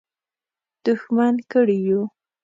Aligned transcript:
دښمن 0.83 1.35
کړي 1.51 1.77
یو. 1.87 2.01